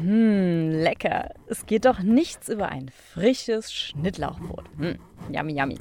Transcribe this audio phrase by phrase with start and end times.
[0.00, 1.30] Hm, lecker.
[1.46, 4.64] Es geht doch nichts über ein frisches Schnittlauchbrot.
[4.78, 4.98] Hm,
[5.30, 5.76] yummy, yummy.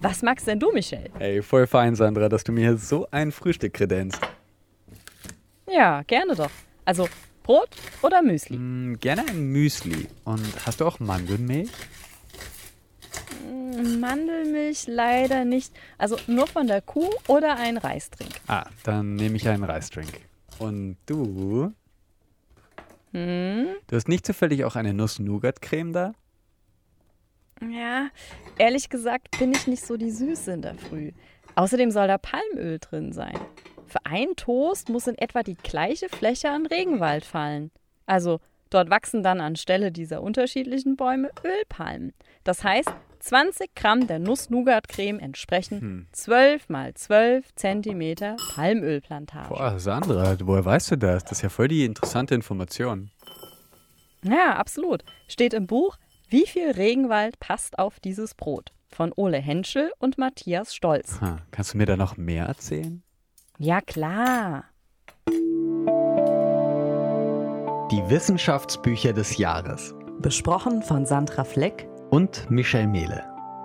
[0.00, 1.10] Was magst denn du, Michelle?
[1.18, 4.20] Ey, voll fein, Sandra, dass du mir hier so ein Frühstück kredenzt.
[5.68, 6.50] Ja, gerne doch.
[6.84, 7.08] Also
[7.42, 7.70] Brot
[8.02, 8.56] oder Müsli?
[8.56, 10.08] Mm, gerne ein Müsli.
[10.24, 11.70] Und hast du auch Mandelmilch?
[13.44, 15.72] Mm, Mandelmilch leider nicht.
[15.98, 18.32] Also nur von der Kuh oder ein Reisdrink.
[18.46, 20.20] Ah, dann nehme ich einen Reisdrink.
[20.58, 21.72] Und du?
[23.16, 23.68] Hm?
[23.86, 26.12] Du hast nicht zufällig auch eine Nuss-Nougat-Creme da?
[27.62, 28.10] Ja,
[28.58, 31.12] ehrlich gesagt bin ich nicht so die Süße in der Früh.
[31.54, 33.38] Außerdem soll da Palmöl drin sein.
[33.86, 37.70] Für einen Toast muss in etwa die gleiche Fläche an Regenwald fallen.
[38.04, 42.12] Also dort wachsen dann anstelle dieser unterschiedlichen Bäume Ölpalmen.
[42.44, 46.06] Das heißt, 20 Gramm der Nuss-Nougat-Creme entsprechen Hm.
[46.12, 49.48] 12 mal 12 Zentimeter Palmölplantage.
[49.48, 51.24] Boah, Sandra, woher weißt du das?
[51.24, 53.10] Das ist ja voll die interessante Information.
[54.22, 55.04] Ja, absolut.
[55.28, 55.96] Steht im Buch,
[56.28, 58.72] wie viel Regenwald passt auf dieses Brot?
[58.88, 61.20] Von Ole Henschel und Matthias Stolz.
[61.20, 63.02] Ha, kannst du mir da noch mehr erzählen?
[63.58, 64.64] Ja, klar.
[67.90, 69.94] Die Wissenschaftsbücher des Jahres.
[70.20, 73.24] Besprochen von Sandra Fleck, Und Michel Mehle.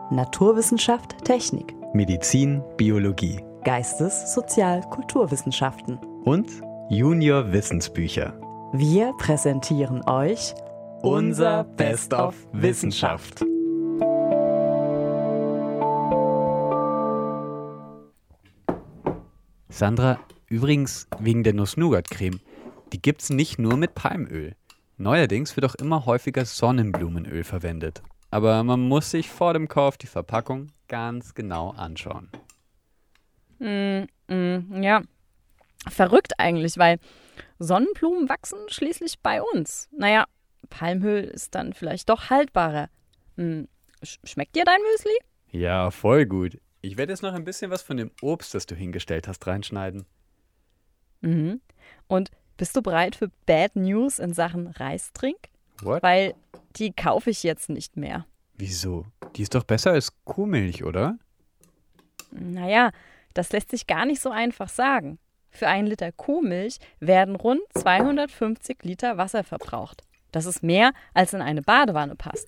[0.09, 3.39] Naturwissenschaft, Technik, Medizin, Biologie.
[3.63, 5.99] Geistes-, Sozial-, Kulturwissenschaften.
[6.23, 6.49] Und
[6.89, 8.33] Junior Wissensbücher.
[8.73, 10.55] Wir präsentieren euch
[11.03, 13.45] Unser Best of Wissenschaft.
[19.69, 22.39] Sandra, übrigens wegen der Nuss-Nougat-Creme.
[22.91, 24.55] Die gibt's nicht nur mit Palmöl.
[24.97, 28.01] Neuerdings wird auch immer häufiger Sonnenblumenöl verwendet.
[28.31, 32.29] Aber man muss sich vor dem Kauf die Verpackung ganz genau anschauen.
[33.59, 35.01] Mm, mm, ja,
[35.89, 36.97] verrückt eigentlich, weil
[37.59, 39.89] Sonnenblumen wachsen schließlich bei uns.
[39.91, 40.25] Naja,
[40.69, 42.89] Palmöl ist dann vielleicht doch haltbarer.
[43.35, 43.63] Mm,
[44.01, 45.13] sch- schmeckt dir dein Müsli?
[45.51, 46.57] Ja, voll gut.
[46.81, 50.05] Ich werde jetzt noch ein bisschen was von dem Obst, das du hingestellt hast, reinschneiden.
[51.19, 51.61] Mhm.
[52.07, 55.49] Und bist du bereit für Bad News in Sachen Reisdrink?
[55.81, 56.01] What?
[56.01, 56.33] Weil
[56.77, 58.25] die kaufe ich jetzt nicht mehr.
[58.55, 59.05] Wieso?
[59.35, 61.17] Die ist doch besser als Kuhmilch, oder?
[62.31, 62.91] Naja,
[63.33, 65.19] das lässt sich gar nicht so einfach sagen.
[65.49, 70.03] Für einen Liter Kuhmilch werden rund 250 Liter Wasser verbraucht.
[70.31, 72.47] Das ist mehr, als in eine Badewanne passt.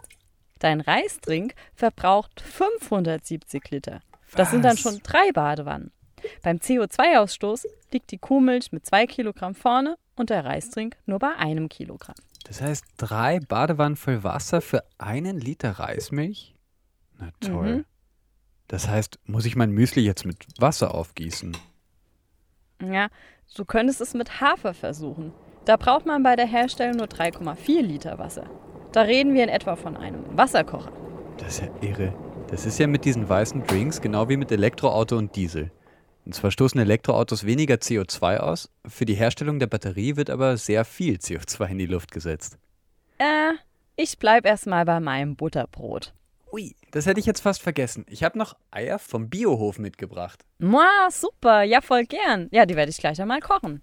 [0.59, 4.01] Dein Reisdrink verbraucht 570 Liter.
[4.35, 4.79] Das sind dann Was?
[4.79, 5.91] schon drei Badewannen.
[6.41, 11.67] Beim CO2-Ausstoß liegt die Kuhmilch mit zwei Kilogramm vorne und der Reisdrink nur bei einem
[11.67, 12.15] Kilogramm.
[12.43, 16.55] Das heißt, drei Badewannen voll Wasser für einen Liter Reismilch?
[17.19, 17.77] Na toll.
[17.77, 17.85] Mhm.
[18.67, 21.55] Das heißt, muss ich mein Müsli jetzt mit Wasser aufgießen?
[22.81, 23.07] Ja,
[23.55, 25.31] du könntest es mit Hafer versuchen.
[25.65, 28.49] Da braucht man bei der Herstellung nur 3,4 Liter Wasser.
[28.91, 30.91] Da reden wir in etwa von einem Wasserkocher.
[31.37, 32.13] Das ist ja irre.
[32.49, 35.71] Das ist ja mit diesen weißen Drinks genau wie mit Elektroauto und Diesel.
[36.25, 40.85] Und zwar stoßen Elektroautos weniger CO2 aus, für die Herstellung der Batterie wird aber sehr
[40.85, 42.57] viel CO2 in die Luft gesetzt.
[43.17, 43.53] Äh,
[43.95, 46.13] ich bleib erstmal bei meinem Butterbrot.
[46.51, 48.05] Ui, das hätte ich jetzt fast vergessen.
[48.07, 50.45] Ich habe noch Eier vom Biohof mitgebracht.
[50.59, 52.47] Mua, super, ja voll gern.
[52.51, 53.81] Ja, die werde ich gleich einmal kochen.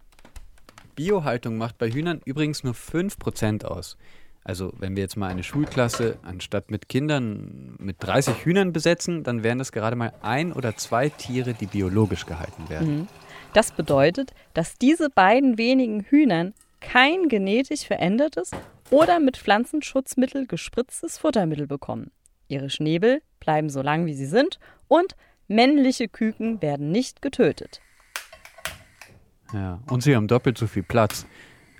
[0.95, 3.97] Biohaltung macht bei Hühnern übrigens nur 5% aus.
[4.43, 9.43] Also wenn wir jetzt mal eine Schulklasse anstatt mit Kindern mit 30 Hühnern besetzen, dann
[9.43, 13.09] wären das gerade mal ein oder zwei Tiere, die biologisch gehalten werden.
[13.53, 18.50] Das bedeutet, dass diese beiden wenigen Hühnern kein genetisch verändertes
[18.91, 22.11] oder mit Pflanzenschutzmittel gespritztes Futtermittel bekommen.
[22.49, 24.59] Ihre Schnäbel bleiben so lang, wie sie sind
[24.89, 25.15] und
[25.49, 27.81] männliche Küken werden nicht getötet.
[29.53, 31.27] Ja, und sie haben doppelt so viel Platz.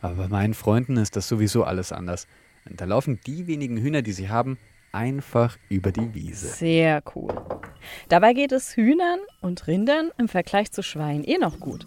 [0.01, 2.27] Aber bei meinen Freunden ist das sowieso alles anders.
[2.65, 4.59] Da laufen die wenigen Hühner, die sie haben,
[4.93, 6.49] einfach über die Wiese.
[6.49, 7.35] Sehr cool.
[8.09, 11.87] Dabei geht es Hühnern und Rindern im Vergleich zu Schweinen eh noch gut.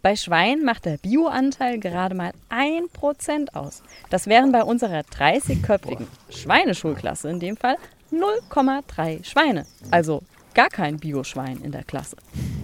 [0.00, 3.82] Bei Schweinen macht der Bioanteil gerade mal 1% aus.
[4.10, 7.76] Das wären bei unserer 30-köpfigen Schweineschulklasse in dem Fall
[8.12, 9.66] 0,3 Schweine.
[9.90, 10.22] Also
[10.54, 12.16] gar kein Bioschwein in der Klasse.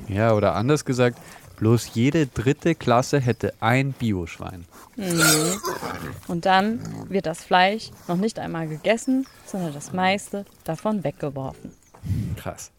[0.09, 1.19] Ja, oder anders gesagt,
[1.59, 4.65] bloß jede dritte Klasse hätte ein Bioschwein.
[6.27, 11.73] Und dann wird das Fleisch noch nicht einmal gegessen, sondern das meiste davon weggeworfen.
[12.37, 12.71] Krass.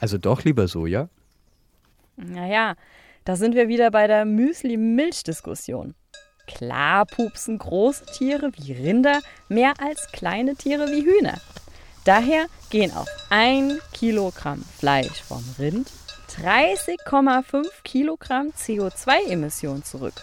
[0.00, 1.08] Also doch lieber Soja?
[2.16, 2.74] Naja,
[3.24, 5.94] da sind wir wieder bei der Müsli-Milch-Diskussion.
[6.46, 11.38] Klar pupsen große Tiere wie Rinder mehr als kleine Tiere wie Hühner.
[12.04, 15.90] Daher gehen auf ein Kilogramm Fleisch vom Rind
[16.38, 20.14] 30,5 Kilogramm CO2-Emissionen zurück.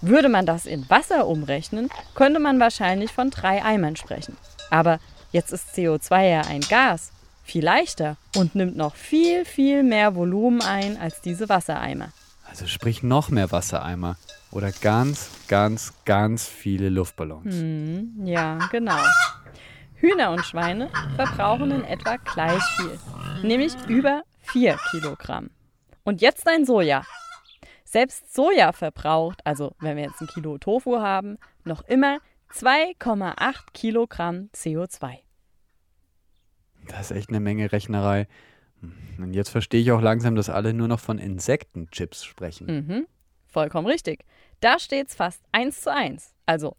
[0.00, 4.36] Würde man das in Wasser umrechnen, könnte man wahrscheinlich von drei Eimern sprechen.
[4.70, 4.98] Aber
[5.30, 7.12] jetzt ist CO2 ja ein Gas,
[7.44, 12.08] viel leichter und nimmt noch viel, viel mehr Volumen ein als diese Wassereimer.
[12.48, 14.16] Also sprich noch mehr Wassereimer.
[14.50, 17.54] Oder ganz, ganz, ganz viele Luftballons.
[17.54, 18.98] Hm, ja, genau.
[19.94, 22.98] Hühner und Schweine verbrauchen in etwa gleich viel,
[23.42, 25.50] nämlich über 4 Kilogramm.
[26.04, 27.04] Und jetzt ein Soja.
[27.84, 32.18] Selbst Soja verbraucht, also wenn wir jetzt ein Kilo Tofu haben, noch immer
[32.52, 35.20] 2,8 Kilogramm CO2.
[36.88, 38.28] Das ist echt eine Menge Rechnerei.
[39.18, 42.66] Und jetzt verstehe ich auch langsam, dass alle nur noch von Insektenchips sprechen.
[42.66, 43.06] Mhm,
[43.46, 44.26] vollkommen richtig.
[44.60, 46.34] Da steht's fast 1 zu 1.
[46.44, 46.76] Also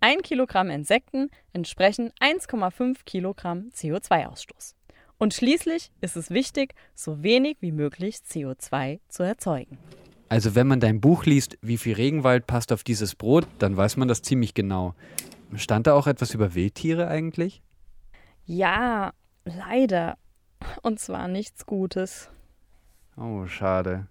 [0.00, 4.75] 1 Kilogramm Insekten entsprechen 1,5 Kilogramm CO2-Ausstoß.
[5.18, 9.78] Und schließlich ist es wichtig, so wenig wie möglich CO2 zu erzeugen.
[10.28, 13.96] Also wenn man dein Buch liest, wie viel Regenwald passt auf dieses Brot, dann weiß
[13.96, 14.94] man das ziemlich genau.
[15.54, 17.62] Stand da auch etwas über Wildtiere eigentlich?
[18.44, 19.12] Ja,
[19.44, 20.18] leider.
[20.82, 22.28] Und zwar nichts Gutes.
[23.16, 24.08] Oh, schade.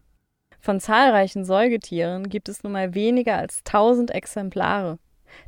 [0.59, 4.97] Von zahlreichen Säugetieren gibt es nun mal weniger als 1000 Exemplare.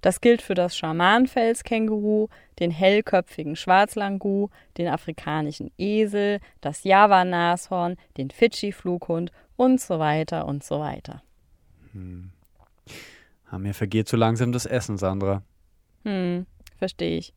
[0.01, 2.27] Das gilt für das Schamanfelskänguru,
[2.59, 10.79] den hellköpfigen Schwarzlangu, den afrikanischen Esel, das Java-Nashorn, den Fidschi-Flughund und so weiter und so
[10.79, 11.21] weiter.
[11.93, 12.31] Hm.
[13.49, 15.41] Ah, mir vergeht so langsam das Essen, Sandra.
[16.03, 16.45] Hm,
[16.77, 17.33] verstehe ich.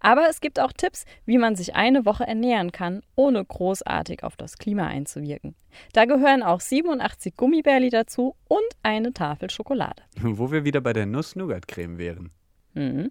[0.00, 4.36] Aber es gibt auch Tipps, wie man sich eine Woche ernähren kann, ohne großartig auf
[4.36, 5.54] das Klima einzuwirken.
[5.92, 10.02] Da gehören auch 87 Gummibärli dazu und eine Tafel Schokolade.
[10.20, 12.30] Wo wir wieder bei der Nuss-Nougat-Creme wären.
[12.74, 13.10] Mhm.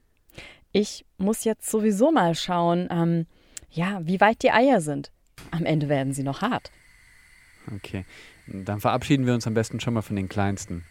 [0.72, 3.28] Ich muss jetzt sowieso mal schauen, ähm,
[3.70, 5.12] ja, wie weit die Eier sind.
[5.52, 6.72] Am Ende werden sie noch hart.
[7.76, 8.06] Okay,
[8.48, 10.84] dann verabschieden wir uns am besten schon mal von den Kleinsten.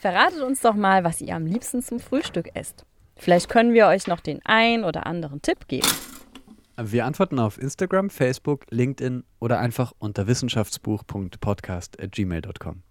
[0.00, 2.84] Verratet uns doch mal, was ihr am liebsten zum Frühstück esst.
[3.16, 5.88] Vielleicht können wir euch noch den ein oder anderen Tipp geben.
[6.76, 12.82] Wir antworten auf Instagram, Facebook, LinkedIn oder einfach unter wissenschaftsbuch.podcast.gmail.com.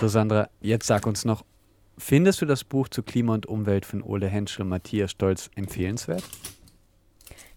[0.00, 1.44] So, Sandra, jetzt sag uns noch,
[1.98, 6.22] findest du das Buch zu Klima und Umwelt von Ole Henschel und Matthias Stolz empfehlenswert?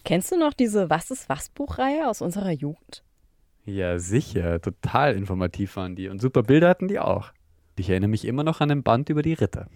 [0.06, 3.04] Kennst du noch diese Was ist was Buchreihe aus unserer Jugend?
[3.66, 4.62] Ja, sicher.
[4.62, 6.08] Total informativ waren die.
[6.08, 7.32] Und super Bilder hatten die auch.
[7.80, 9.68] Ich erinnere mich immer noch an den Band über die Ritter.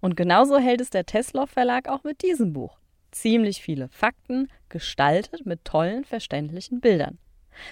[0.00, 2.78] Und genauso hält es der Tesla Verlag auch mit diesem Buch.
[3.10, 7.18] Ziemlich viele Fakten, gestaltet mit tollen, verständlichen Bildern.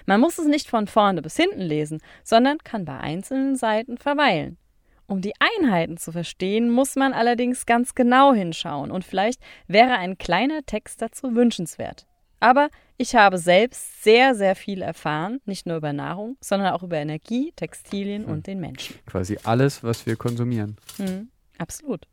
[0.05, 4.59] Man muss es nicht von vorne bis hinten lesen, sondern kann bei einzelnen Seiten verweilen.
[5.07, 10.19] Um die Einheiten zu verstehen, muss man allerdings ganz genau hinschauen und vielleicht wäre ein
[10.19, 12.07] kleiner Text dazu wünschenswert.
[12.41, 16.97] Aber ich habe selbst sehr, sehr viel erfahren, nicht nur über Nahrung, sondern auch über
[16.97, 18.33] Energie, Textilien hm.
[18.33, 18.97] und den Menschen.
[19.07, 20.77] Quasi alles, was wir konsumieren.
[20.97, 21.29] Hm,
[21.59, 22.07] absolut.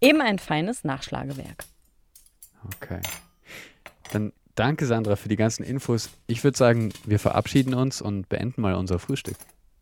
[0.00, 1.64] Eben ein feines Nachschlagewerk.
[2.76, 3.00] Okay.
[4.12, 6.10] Dann danke, Sandra, für die ganzen Infos.
[6.26, 9.36] Ich würde sagen, wir verabschieden uns und beenden mal unser Frühstück.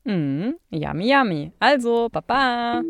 [0.05, 1.53] Mm, yummy, yummy.
[1.59, 2.83] Also, Baba.